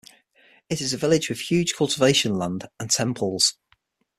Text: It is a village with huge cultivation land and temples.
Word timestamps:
It 0.67 0.81
is 0.81 0.93
a 0.93 0.97
village 0.97 1.29
with 1.29 1.39
huge 1.41 1.75
cultivation 1.75 2.33
land 2.33 2.67
and 2.79 2.89
temples. 2.89 3.59